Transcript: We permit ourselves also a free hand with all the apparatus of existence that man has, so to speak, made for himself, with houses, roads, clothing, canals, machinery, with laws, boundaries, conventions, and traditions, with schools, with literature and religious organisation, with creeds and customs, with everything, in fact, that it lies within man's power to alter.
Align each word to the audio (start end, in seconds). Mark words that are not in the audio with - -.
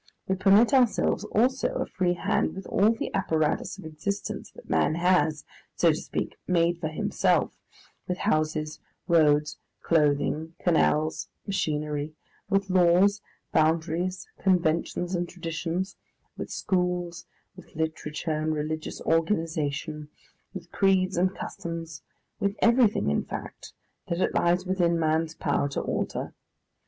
We 0.27 0.35
permit 0.35 0.73
ourselves 0.73 1.25
also 1.25 1.67
a 1.75 1.85
free 1.85 2.15
hand 2.15 2.55
with 2.55 2.65
all 2.65 2.89
the 2.91 3.13
apparatus 3.13 3.77
of 3.77 3.85
existence 3.85 4.49
that 4.53 4.67
man 4.67 4.95
has, 4.95 5.45
so 5.75 5.91
to 5.91 5.95
speak, 6.01 6.39
made 6.47 6.79
for 6.79 6.87
himself, 6.87 7.55
with 8.07 8.17
houses, 8.17 8.79
roads, 9.07 9.59
clothing, 9.83 10.55
canals, 10.57 11.29
machinery, 11.45 12.15
with 12.49 12.71
laws, 12.71 13.21
boundaries, 13.53 14.27
conventions, 14.39 15.13
and 15.13 15.29
traditions, 15.29 15.97
with 16.35 16.49
schools, 16.49 17.27
with 17.55 17.75
literature 17.75 18.31
and 18.31 18.55
religious 18.55 19.01
organisation, 19.01 20.09
with 20.51 20.71
creeds 20.71 21.15
and 21.15 21.35
customs, 21.35 22.01
with 22.39 22.55
everything, 22.57 23.11
in 23.11 23.23
fact, 23.23 23.73
that 24.07 24.19
it 24.19 24.33
lies 24.33 24.65
within 24.65 24.99
man's 24.99 25.35
power 25.35 25.69
to 25.69 25.81
alter. 25.81 26.33